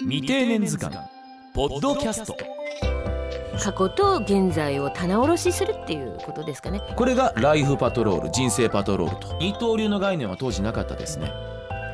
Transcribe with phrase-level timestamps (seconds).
[0.00, 0.96] 未定年図鑑
[1.52, 2.36] ポッドキャスト。
[3.60, 6.80] 過去と現在を棚卸しするっていうことですかね。
[6.94, 9.36] これがライフパトロール人生パトロールと。
[9.40, 11.32] 二刀流の概念は当時なかったですね。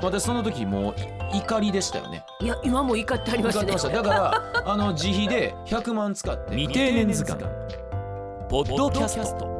[0.02, 0.94] 私その時もう
[1.34, 2.24] 怒りでしたよね。
[2.42, 7.42] いや今も怒ってありましただから あの自費で100万使って未定年図鑑。
[8.50, 9.58] ポッドキャスト。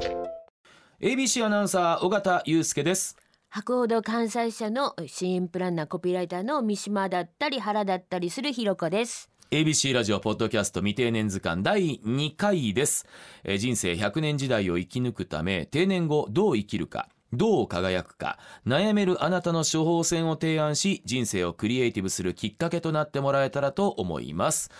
[1.00, 3.16] ABC アナウンサー尾形祐介です
[3.54, 9.30] 博報堂関西社の支援プランナーコピーライターの三島だったり原だったりするひろこです。
[9.52, 13.06] ABC ラジオポッドキャスト未定年図鑑第2回です、
[13.44, 24.72] えー人生100年時代を生き抜くため定年後どう生きるかどう輝くか悩めるあなたの処方箋を提案し人生をクリエイティブするきっかけとなってもらえたらと思います、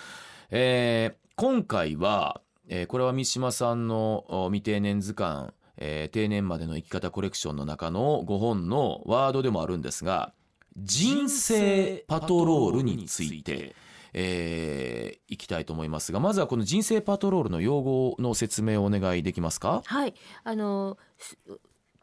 [0.50, 10.32] えー今回は、えーこれは三島さんの未定年図鑑、えー定年までの生き方コレクションの中の5本のワードでもあるんですが
[10.76, 13.74] 人生パトロールについて
[14.12, 19.82] えーいきたいと思いますがまずはこの人生パトロールの用語の説明をお願いできますか？
[19.84, 20.14] はい。
[20.44, 20.96] あの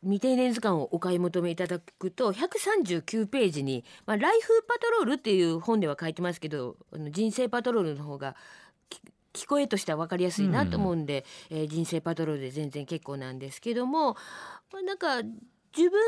[0.03, 8.35] 未定年図鑑をお買い求めいただくと139ページに「まあ、ライフパトロール」っていう本では書いてますけどあの人生パトロールの方が
[9.34, 14.16] 聞こえとしては分かりやすいなと思うんで、えー人生パトロールで全然結構なんですけども、
[14.72, 15.22] まあ、なんか
[15.76, 16.00] 自分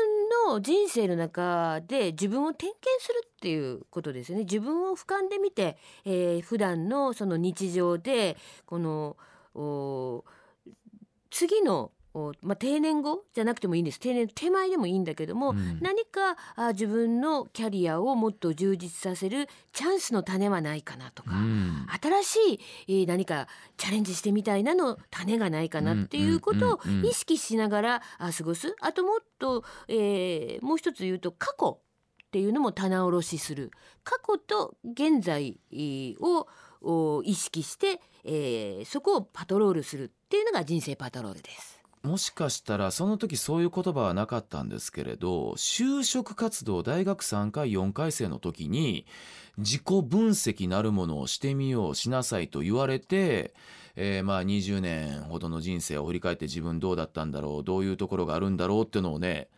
[0.48, 4.44] の人生の中で自分を点検するっていうことですよね。
[4.44, 8.36] 自分を俯瞰で見て、えー、普段のその日常で
[8.66, 9.16] この
[9.54, 10.24] お
[11.30, 11.93] 次のお
[12.42, 13.98] まあ、定年後じゃなくてもいいんです。
[13.98, 15.78] 定年手前でもいいんだけども、うん。
[15.80, 21.86] 何かあ自分のキャリアをもっと充実させるチャンスの種はないかなとか、うん。
[22.22, 28.76] 新しい、えー何かチャレンジしてみたいなの種がないかなっていうことを意識しながらあ過ごす。
[28.80, 33.70] あともっと、えーもう一つ言うと過去っていうのも棚卸しする。
[34.04, 36.46] 過去と現在えーを
[36.80, 41.73] お意識して、えーそこをパトロールするっていうのが人生パトロールです。
[42.04, 49.06] もしかしたらその時そういう言葉はなかったんですけれど就職活動大学3回4回生の時に
[49.56, 53.54] 自己分析なるものをしてみようしなさいと言われて、
[53.96, 59.48] えーまあ20年ほどの人生を振り返って自分どうだったんだろうどういうところがあるんだろうっていうのをね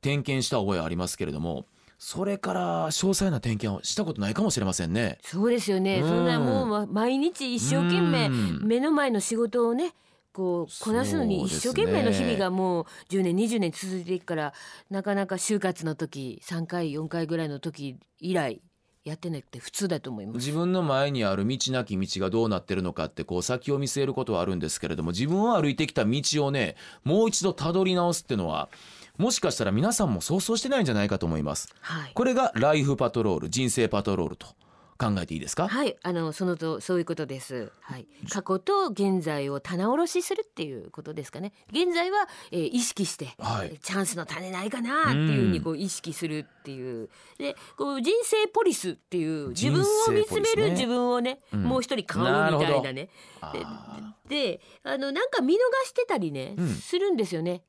[0.00, 1.66] 点検した覚えありますけれども
[1.98, 5.18] それから詳細な点検をしたことないかもしれませんね。
[5.22, 8.66] そうですよね、うんそんなもうま毎日一生懸命うん。
[8.66, 9.94] 目の前の仕事をね
[10.36, 14.52] こうこなすのに一生懸命の日々がもう10年20年続いていくから
[14.90, 18.60] なかなか就活の時3回4回ぐらいの時以来
[19.02, 20.36] やってなくて普通だと思います。
[20.36, 28.68] 自分の前にある道なき道がどうなってるのかってこう先を見据えることはあるんですけれども自分を歩いてきた道をねもう一度たどり直すっていうのは
[29.16, 31.72] もしかしたら皆さんも想像してないんじゃないかと思います。
[31.80, 32.10] はい。
[32.12, 34.48] これがライフパトロール人生パトロールと
[34.96, 35.68] 考えていいですか？
[35.68, 37.70] はい、あのそのとそういうことです。
[37.80, 41.52] はい、過去と現在を棚卸しするっていうことですかね。
[41.70, 43.78] 現在は、えー意識して、はい。
[43.82, 47.08] チャンスの種ないかなっていうふうにこう意識するっていう。
[47.38, 51.62] で、こう人生ポリスっていう自分を見つめる自分をね、うん。
[51.62, 53.08] もう一人買おうみたいなね。
[53.40, 56.68] あで、あのなんか見逃してたりね、うん。
[56.68, 57.62] するんですよね。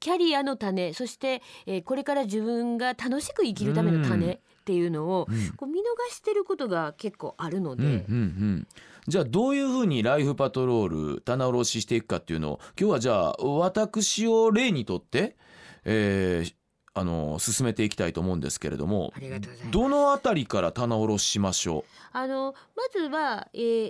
[0.00, 7.82] キャリアの種、そして、えーこれから自分が楽しく生きるための種っていうのを、こう見逃してることが結構あるので。
[7.82, 8.66] うんうんうん、
[9.06, 15.36] じゃあどういうふうにライフパトロール棚卸ししていくかっていうのを今日はじゃあ私を例にとって、
[15.84, 16.54] えー
[16.94, 19.12] あの進めていきたいと思うんですけれども
[19.70, 23.84] どのあたりから棚卸ししましょあのまずは、えー、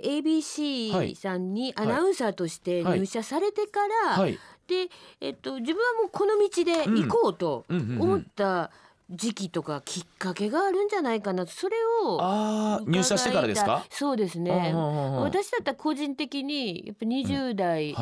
[0.93, 1.13] はい。
[1.13, 2.99] ABC さんにアナウンサーとしてはい。
[2.99, 4.33] 入社されてから、うはい、
[4.67, 4.89] で、
[5.21, 8.01] えっと、自分はもうこの道で行こうとうんうんうん。
[8.01, 8.69] 思った
[9.09, 11.75] 時期とかきっかけがあるんじゃないかなそれ
[12.05, 13.83] をああ入社してからですか？
[13.89, 14.71] そうですね。
[14.73, 17.95] 私だったら個人的にやっぱ20代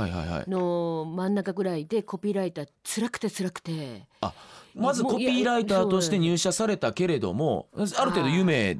[0.47, 3.29] の真ん中ぐらいでコピーライター辛くて。
[3.29, 4.05] 辛くて
[4.75, 8.77] まずコピーライターとして入社されたけれどもある程度夢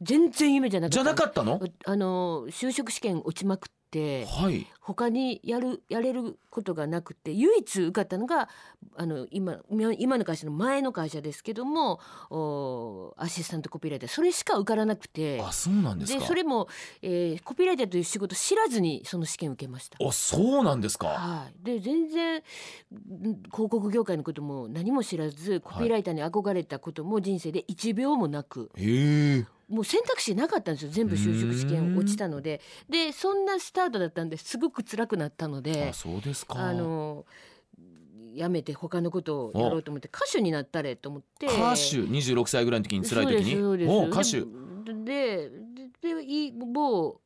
[0.00, 1.60] 全然夢じゃなかったじゃなかったの？
[1.86, 4.66] あの就職試験落ちまくってはい。
[4.80, 8.48] 他にやるやれることがなくて唯一受かったのが
[8.96, 12.00] あの今今今の会社の前の会社ですけども
[12.30, 14.10] おアシスタントコピーライター。
[14.10, 15.40] それしか受からなくて。
[15.40, 16.24] あそうなんですか。
[16.24, 16.68] それも、
[17.00, 19.98] えーコピーライターという仕事知らずにその試験受けました。
[20.04, 21.08] あそうなんですか。
[21.08, 22.42] はい、で全然ん
[23.50, 30.90] 広告業界のことも何も知らずコピーライターに憧れたことも人生で1秒もなく、へえもう選択肢なかったんですよ。
[30.92, 32.60] 全部就職試験落ちたので。
[32.88, 34.58] でそんなスタートだったんです。
[34.58, 36.56] ごく辛くなったのであそうですか。
[36.58, 37.24] あの
[38.34, 41.46] やめて他のことをやろうと思って歌手になったれと思って。
[41.46, 41.56] 歌手
[42.02, 43.56] ？26歳ぐらいの時に辛い時に？
[43.56, 44.38] そうですそうです。
[44.38, 45.02] お歌手。
[45.04, 45.50] で
[46.02, 47.20] でで某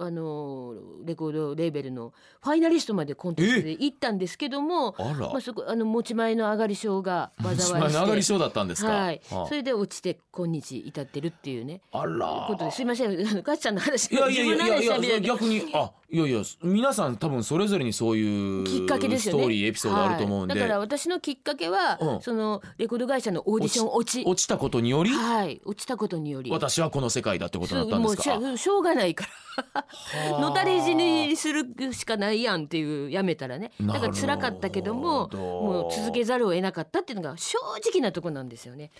[0.00, 0.74] あの
[1.04, 2.12] レコードレーベルの
[2.42, 5.28] ファイナリストまでコンテストで行ったんですけども、あら。
[5.30, 9.20] まあ、そこあの持ち前の上がり症が災いしての上がり症だったんですか、はい。
[9.30, 9.46] はあ。
[9.46, 11.80] それで落ちて今日至ってるっていうね。
[11.92, 12.46] あら。
[12.48, 13.14] ことですいません。
[13.42, 19.40] ガッチさんの話いやいやいやいやいやいに逆にあいやいや皆さん多分それぞれにそういうきっかけですよね。
[19.40, 22.20] ストーリーエピソードあると思うんで、はい、だから私のきっかけは、うん。
[22.20, 24.46] そのレコード会社のオーディション落ち落ち。
[24.46, 25.60] たことにより、はい。
[25.64, 26.50] 落ちたことにより。
[26.50, 28.22] 私はこの世界だってことになったんですか？
[28.22, 29.64] しょしょうがないから。
[29.74, 29.83] あ
[30.40, 33.72] のたれ死にするしかないやんっていうやめたらね。
[33.80, 38.90] だから辛かったけどももう続けざるを得なかったっていうのが正直なとこなんですよね。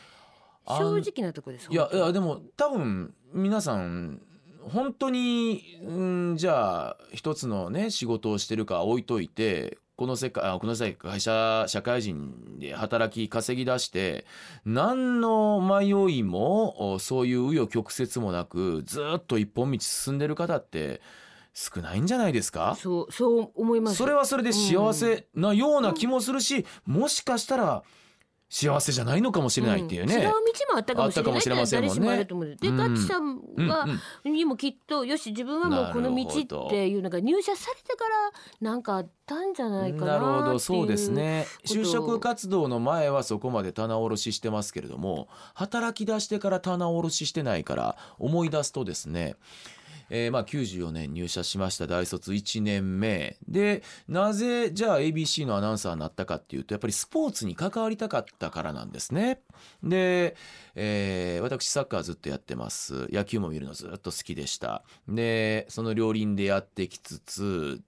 [0.66, 4.22] 正直なとこですいやいやでも多分皆さん
[4.62, 5.92] 本当にう
[6.32, 14.26] んじゃあ一つのね仕事をしてるか置いといてこの世界あこの会社社会人で働き稼ぎ出して
[14.64, 21.00] 何の迷いもおそういう紆余曲折もなくずっと一本道進んでる方って
[21.52, 22.76] 少ないんじゃないですか？
[22.76, 23.96] そうそう思います。
[23.96, 27.84] それはそれで幸せなような気もするし、もしかしたら
[28.54, 30.14] 幸せじゃないのかもしれないっていうね。
[30.14, 30.20] ん。
[30.20, 32.06] 違う道もあったかもしれないあったかもしれませんもんね。
[32.06, 32.56] 誰しもあると思う。
[32.56, 32.76] で、うん。
[32.76, 33.86] ガッチさんは、
[34.24, 40.58] うにもきっとよし自分はもうこの道っていうのが入社されてからなんかあったんじゃないかななるほっていうど。
[40.60, 41.48] そうですね。
[41.66, 49.34] 就職活動の前はそこまで棚卸ししてますけれども働き出してから棚卸ししてないから思い出すとですね
[50.10, 51.86] えーまあ94年入社しました。
[51.86, 53.36] 大卒1年目。
[53.48, 59.40] でなぜじゃあ ABC のアナウンサーになったかっていうとやっぱりスポーツに関わりたかったからなんですね。
[59.82, 60.36] で、
[60.74, 63.08] えー私サッカーずっとやってます。
[63.10, 64.82] 野球も見るのずっと好きでした。
[65.08, 67.80] でその両輪でやってきつつ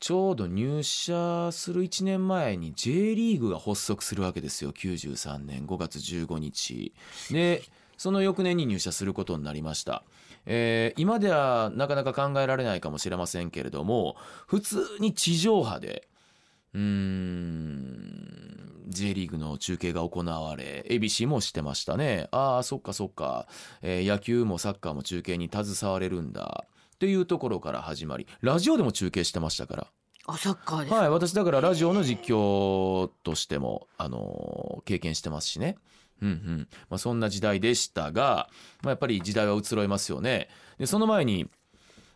[0.00, 4.72] ちょうど入社する1年前に J リーグが発足するわけですよ。
[4.72, 6.94] 93年5月15日。
[7.30, 7.62] で
[7.98, 10.04] その翌年に入社することになりました、
[10.46, 14.16] えー今ではなかなか考えられないかもしれませんけれども
[14.46, 16.08] 普通に地上波で
[16.74, 22.28] うーん J リーグの中継が行われ ABC もしてましたね。
[22.32, 23.46] ああそっかそっか、
[23.82, 26.64] えー野球もサッカーも中継に携われるんだ。
[26.96, 29.86] っていうところから始まりラジオでも中継してましたから。
[30.26, 35.76] あサッカーです、はい、私だからラジオの実況としても、あのー経験してますしね。
[36.22, 38.48] うんうんまあ、そんな時代でしたが、
[38.82, 40.48] まあ、やっぱり時代は移ろいますよね。
[40.78, 41.48] でその前に、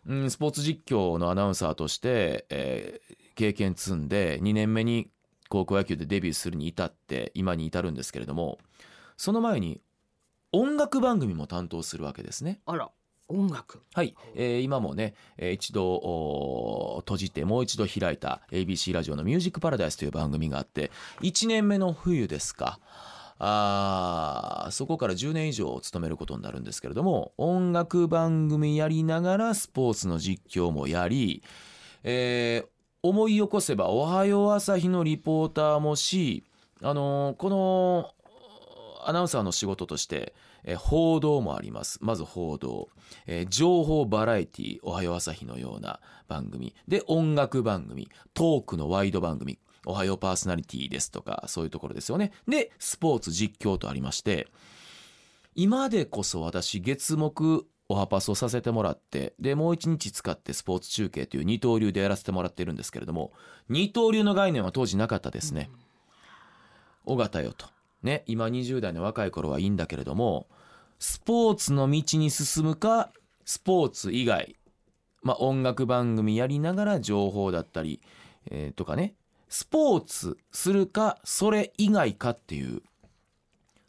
[0.05, 5.09] うん、スポーツ実況のアナウンサーとして、えー経験積んで2年目に
[5.49, 8.57] 高校野球でデビューするに至って今に至るんですけれども
[9.17, 9.81] その前に
[10.51, 12.61] 音楽番組も担当するわけですね。
[12.65, 12.89] あら
[13.27, 20.91] 音楽はい、えー今もね、えー一度閉じてもう一度開いた ABC ラジオの「ミュージックパラダイス」という番組があって
[21.21, 22.79] 1年目の冬ですか
[23.37, 31.43] あそこから10年以上勤めることになるんですけれども音楽番組やりながらスポーツの実況もやり、
[32.03, 32.67] えー
[33.07, 36.43] 思い起こせば「おはよう朝日」のリポーターもし、
[36.81, 38.09] あのーこの
[39.05, 40.33] アナウンサーの仕事として、
[40.63, 41.99] えー報道もあります。
[42.01, 42.89] まず報道、
[43.27, 46.73] えー情報バラエティおはよう朝日のような番組。
[46.87, 48.09] で音楽番組。
[48.33, 49.59] トークのワイド番組。
[49.85, 54.47] おはようパーソナリティですとかそういうところですよねでスポーツ実況とありまして
[55.55, 63.31] 今でこそ私月木おはパスをさせてもらってでもう一日使ってスポーツ中継という二刀流でやらせてもらってるんですけれども
[63.69, 65.69] 二刀流の概念は当時なかったですね。
[67.05, 67.67] 尾形よと。
[68.01, 70.47] ね、今20代の若い頃はいいんだけれども
[70.99, 73.11] スポーツの道に進むか
[73.45, 74.55] スポーツ以外、
[75.23, 78.01] まあ、音楽番組やりながら情報だったり、
[78.49, 79.15] えーとかね
[79.49, 82.81] スポーツするかそれ以外かっていう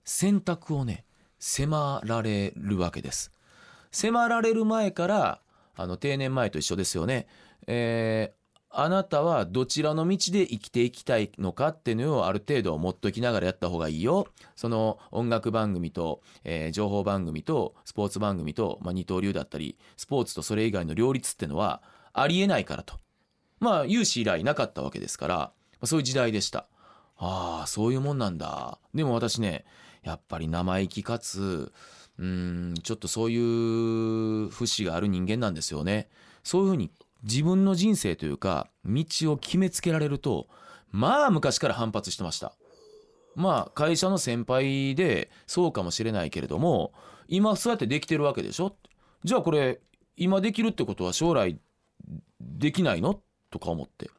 [0.04, 1.04] 選択をね
[1.38, 3.32] 迫られるわけです。
[3.90, 5.40] 迫られる前から
[5.75, 7.26] あの定年前と一緒ですよね。
[7.66, 8.46] えー
[8.78, 14.26] あなたはどちらの道で生きていきたいのかっていうのをある程度持っときながらやった方がいいよ。
[14.54, 21.82] その音楽番組と、えー情報番組とスポーツ番組と、まあ、二刀流だったりスポーツとそれ以外の両立ってのは
[22.12, 22.98] ありえないからと。
[23.60, 26.66] まあ有史以来なかったわけですから、まあそういう時代でした。
[27.18, 28.78] ああそういうもんなんだ。
[28.94, 29.64] でも私ね
[30.02, 31.72] やっぱり生意気かつ
[32.18, 36.08] うんちょっとそういう節がある人間なんですよね。
[36.44, 36.90] そういうふうに
[37.22, 40.46] 自分の人生というか道を決めつけられると
[40.92, 42.52] まあ昔から反発してました。
[43.34, 46.92] まあ会社の先輩でそうかもしれないけれども
[47.28, 48.76] 今そうやってできてるわけでしょ？
[49.25, 49.80] じゃあこれ
[50.16, 51.58] 今できるってことは将来
[52.40, 53.20] できないの？
[53.56, 54.10] とか思って。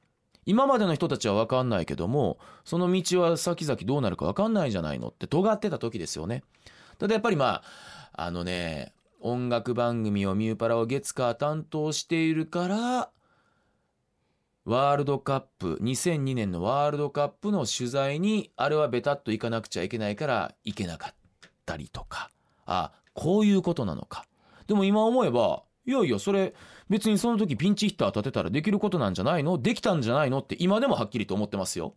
[0.48, 6.44] 今までの人たちは分かんないけどもその道は先々どうなるか分かんないじゃないのって尖ってた時ですよね。
[6.98, 7.62] ただやっぱりま
[8.14, 13.10] ああのね音楽番組をミューパラを月火担当しているから
[14.64, 21.16] ワールドカップ2002年のワールドカップの取材にあれはベタっと行かなくちゃいけないから行けなかっ
[21.66, 22.32] たりとか。
[22.66, 24.26] あこういうことなのか。
[24.68, 26.54] でも今思えばいやいやそれ
[26.90, 29.58] 別にその時ピンチヒッター立てたらできることなんじゃないの？
[29.58, 30.40] できたんじゃないの？
[30.40, 31.96] って今でもはっきりと思ってますよ。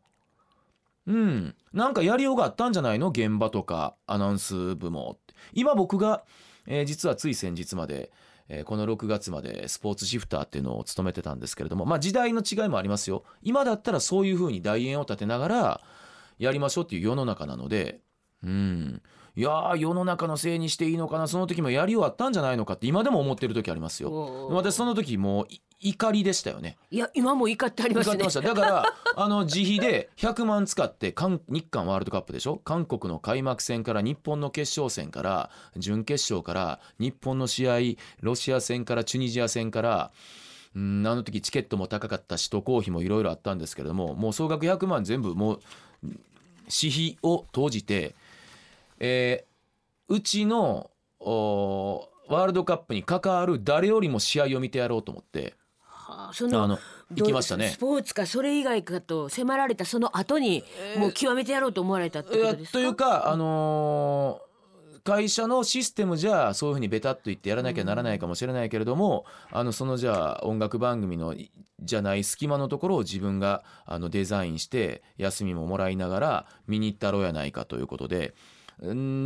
[1.07, 1.55] うん。
[1.73, 3.09] なんかやりようがあったんじゃないの？
[3.09, 5.19] 現場とかアナウンス部も。
[5.53, 6.25] 今僕が、
[6.67, 8.11] えー実はつい先日まで、
[8.49, 13.25] えーこの6月までスポーツシフターっていうのを務めてたんですけれどもまあ時代の違いもありますよ。
[13.43, 15.81] 今だったらそういうふうに代演を立てながら
[16.39, 18.01] やりましょうっていう世の中なので
[18.45, 19.03] うん。
[19.37, 24.49] いやー世の中のせいにしていいのかなその時もやりようあったんじゃないのかって今でも思ってる時ありますよ。
[24.51, 26.77] 私その時もうい怒りでしたよね。
[26.91, 28.17] いや今も怒ってありますね。
[28.17, 28.41] 使ってました。
[28.43, 28.85] だから
[29.17, 32.57] あの自費で100万使って韓日韓ワールドカップでしょ？
[32.57, 37.79] 韓国の開幕戦から日本の決勝戦から準決勝から日本の試合
[38.21, 40.11] ロシア戦からチュニジア戦から
[40.75, 45.61] うんあの時チケットも高かったし渡航費もいろいろあったんですけれどももう総額100万全部もう
[46.69, 48.15] 私費を投じて、
[49.01, 50.91] えーうちの
[51.21, 55.55] おワールドカップに関わる誰よりも試合を見てやろうと思って。
[55.81, 56.79] はあその
[57.15, 57.69] 行きましたね。
[57.69, 57.79] ス。
[57.79, 60.65] ポーツかそれ以外かと迫られたその後に
[60.97, 62.79] もう極めてやろうと思われたってことですか？
[62.79, 64.51] というか、あのー
[65.03, 78.33] 会社のシステムじゃそういうふうにベタっと言ってやらなきゃならないかもしれないけれども、あのそのじゃあ音楽番組のいじゃない隙間のところを自分があのデザインして休みももらいながら見に行ったろうやないかということでうん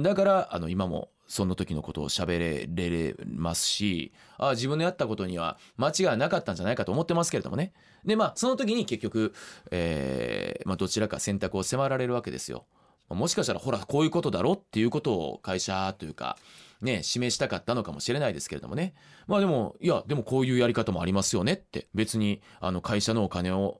[0.02, 7.72] だからあの今もその時のことを喋れれますしあ自分のやったことには間違いなかったんじゃないかと思ってますけれどもね
[8.04, 9.32] でまあその時に結局、
[9.70, 12.66] えーまあ、どちらか選択を迫られるわけですよ。
[13.10, 16.38] もしかしたらほらこういうことだろっていうことを会社というか
[16.80, 18.94] ね示したかったのかもしれないですけれどもね
[19.26, 23.78] まあでもいやでもこういうやり方もありますよねって別にあの会社のお金を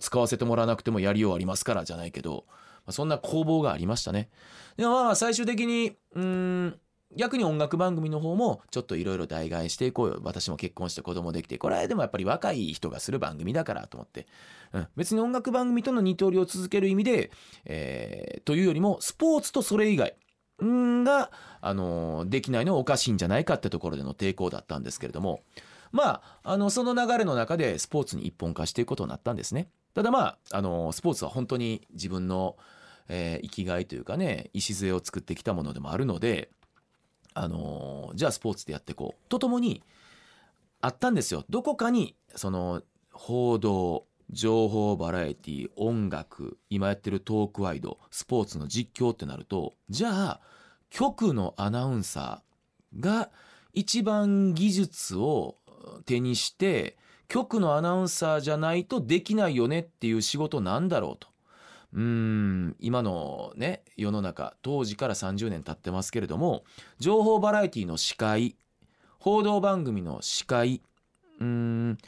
[0.00, 2.46] 使わせてもらわなくてもやりようありますからじゃないけど、
[2.86, 4.30] あ、そんな攻防がありましたね。
[4.76, 6.78] でもまあ最終的にうん
[7.14, 10.20] 逆に音楽番組の方もちょっといろいろ代替していこうよ。
[10.22, 14.26] 私も結婚して子供できてこれはでもやっぱり若い人がする番組だからと思って、
[14.72, 17.30] うん、別に音楽番組との二刀流を続ける意味で、
[17.66, 20.16] えーというよりもスポーツとそれ以外。
[20.60, 25.42] が、あのーできないのはおかしいんじゃないかってところでの抵抗だったんですけれども。
[25.92, 29.68] まああのその流れの中でスポーツに一本化していくことになったんですね。
[29.94, 32.56] ただまあ、あのスポーツは本当に自分の、
[33.08, 36.50] えー生きがいというかね礎を作ってきたものでもあるので、
[37.34, 39.82] あのじゃあスポーツでやっていこうとともに
[40.80, 42.82] あったんですよどこかにその
[43.12, 50.40] 報道情報バラエティ音楽今やってるトークワイドスポーツの実況ってなるとじゃあ
[50.90, 53.30] 局のアナウンサーが
[53.72, 55.56] 一番技術を
[56.06, 56.96] 手にして
[57.28, 61.28] 局のアナウンサーじゃないとできないよねっていう仕事なんだろうと。
[61.94, 66.64] うん今のね世の中当時から30年経ってますけれども
[66.98, 68.56] 情報バラエティの司会
[69.18, 70.80] 報道番組の司会
[71.40, 71.98] うん、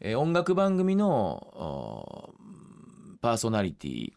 [0.00, 2.30] え音楽番組の
[3.22, 4.12] パーソナリティ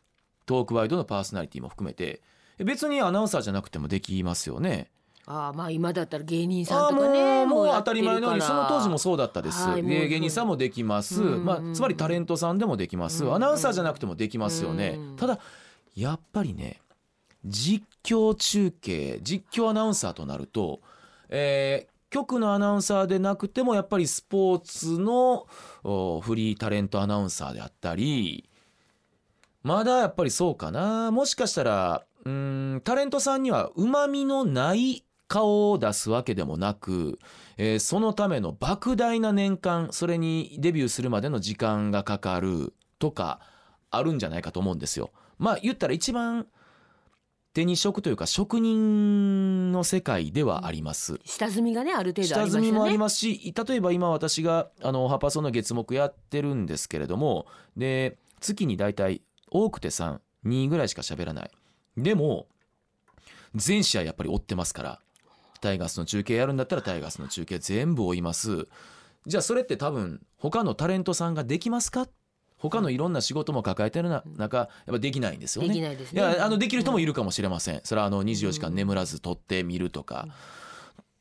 [0.45, 2.21] トークワイドのパーソナリティも含めて
[2.57, 4.89] 別にアナウンサーじゃなくてもできますよね。
[5.27, 9.67] ああまあ今だったら芸人さんとかねもう当たり前のようにその当時もそうだったです。
[9.67, 15.39] はいで芸人さんもできます、うんうんまあ、つまりタレントさんでもできます、うんうんアナウンサーじゃなくてもできますよね、うんただ
[15.95, 16.81] やっぱりね
[17.45, 20.81] 実況中継実況アナウンサーとなると、
[21.29, 25.47] えー局のアナウンサーでなくてもやっぱりスポーツの
[25.83, 28.47] おフリータレントアナウンサーであったり
[29.63, 31.11] まだやっぱりそうかな。
[31.11, 37.19] もしかしたらうーんタレントさんにはうまみのない顔を出すわけでもなく、
[37.57, 43.39] えーそのための莫大な年間それにデビューするまでの時間がかかるとか
[43.91, 45.11] あるんじゃないかと思うんですよ。
[45.37, 46.47] まあ言ったら一番
[47.53, 51.19] 手に職というか職人の世界ではあります。
[51.23, 61.51] 下積みがねある程度あ下りますよね積みもありますし例えば今私があのハパソの月目やってるんですけれどもで月に大体多くて32ぐらいしか喋らない
[61.95, 62.47] でも
[63.55, 64.99] 全試合やっぱり追ってますから
[65.65, 68.67] タイガースの中継やるんだったらタイガースの中継全部追います。
[69.25, 72.07] じゃあそれって多分他のタレントさんができますか？
[72.57, 75.69] 他のいろんな仕事も抱えてるな中やっぱできないんですよね。
[75.69, 77.81] できないですいねやあのできる人もいるかもしれません。
[77.83, 80.27] それはあの24時間眠らず撮ってみるとか。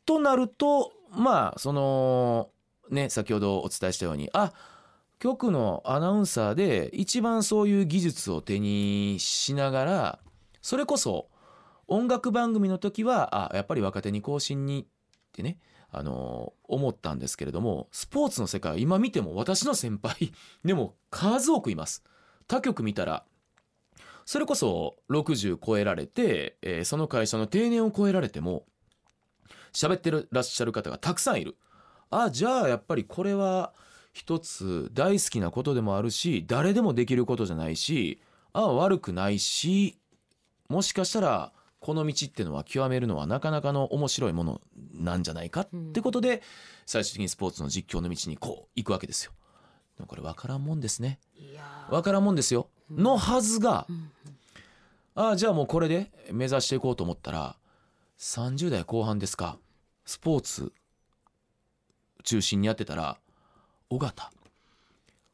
[0.04, 2.50] となるとまあその
[2.90, 4.52] ね先ほどお伝えしたようにあ
[5.18, 10.18] 局のアナウンサーで一番そういう技術を手にしながら
[10.60, 11.28] それこそ
[11.86, 14.86] 音楽番組の時はあやっぱり若手に更新にっ
[15.32, 15.58] てね
[15.90, 20.32] あの思ったんですけれどもスポーツの世界は今見ても私の先輩
[20.64, 22.02] でも数多くいます。
[22.46, 23.24] 他局見たら
[24.26, 28.66] それこそ60超えられて、えーその会社の定年を超えられても
[29.72, 31.56] 喋ってらっしゃる方がたくさんいる。
[32.10, 33.74] あじゃあやっぱりこれは
[34.12, 38.20] 一つ大好きなことでもあるし誰でもできることじゃないし
[38.52, 39.98] あ悪くないし
[40.68, 41.52] もしかしたら
[41.84, 44.62] この道っていうのは極めるのはなかなかの面白いもの
[44.94, 46.40] なんじゃないかってことで
[46.86, 49.32] 最終的にスポーツの実況の道にこう行くわけですよ。
[49.98, 51.18] でもこれ分からんもんですね。
[51.90, 52.70] 分からんもんですよ。
[52.90, 53.86] のはずが
[55.14, 57.56] ああじゃあもうこれで目指していこうと思ったら
[58.18, 59.58] 30代後半ですか
[60.06, 60.72] スポーツ
[62.22, 63.18] 中心にやってたら
[63.90, 64.30] 尾形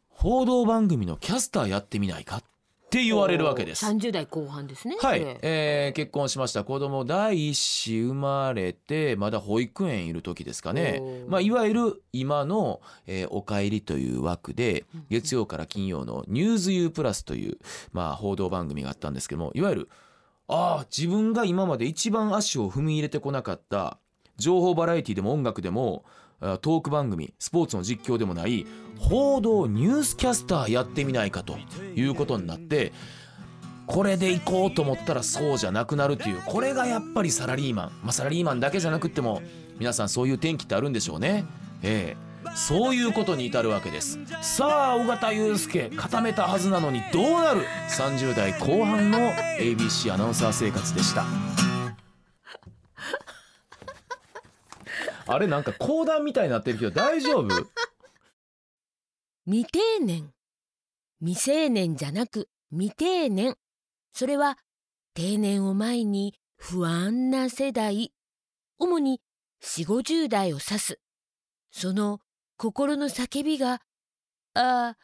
[0.09, 2.43] 報道番組のキャスターやってみないか
[2.91, 3.87] って言われるわけです。
[3.87, 5.21] 30代後半ですねはい。
[5.43, 6.65] えー結婚しました。
[6.65, 11.01] 子供第一子生まれてまだ保育園いる時ですかね。
[11.29, 17.59] まあ、いわゆる今の、えーおかえり」という枠でうん月曜から金曜の「ニューズ U プラス」という、
[17.93, 19.89] まあ、報道番組があったんですけどもいわゆる
[20.49, 23.99] ああ自分が今まで一番足を踏み入れてこなかった
[24.37, 28.67] 情報バラエティでも音楽でもあトーク番組スポーツの実況でもない
[28.99, 31.57] 報道ニュースキャスターやってみないかと
[31.95, 32.93] いうことになって
[33.87, 39.43] これで行こうと思ったらそうじゃなくなるというこれがやっぱりサラリーマン、まあ、サラリーマンだけじゃなくっても
[39.79, 41.45] 皆さんそういう転機ってあるんでしょうね。
[41.83, 42.31] ええ。
[42.55, 44.19] そういうことに至るわけです。
[44.43, 49.19] さあ尾形祐介固めたはずなのにどうなる？30代後半の
[49.59, 51.25] ABC アナウンサー生活でした。
[55.33, 57.49] あれなんか講談みたいになってるけど大丈夫？
[59.47, 60.33] 未定年。
[61.21, 63.55] 未成年じゃなく未定年。
[64.13, 64.59] それは
[65.15, 68.13] 定年を前に不安な世代。
[68.79, 69.21] 主に
[69.63, 70.99] 4 5 0代を指す。
[71.71, 72.19] その
[72.57, 73.81] 心の叫びがあ
[74.55, 74.97] あ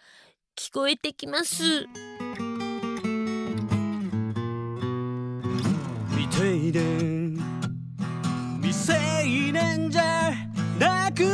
[0.56, 1.86] 聞こえてきます。
[6.16, 7.25] 未定年
[8.84, 8.92] 青
[9.52, 10.32] 年じゃ
[10.78, 11.24] なく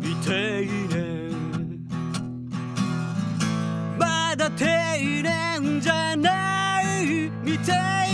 [0.00, 1.86] 未定年
[3.98, 7.30] まだ定年じゃない。
[7.44, 8.09] 未定年